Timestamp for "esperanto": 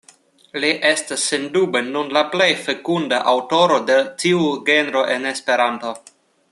5.37-5.93